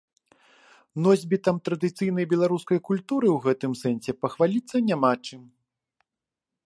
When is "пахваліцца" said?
4.25-4.75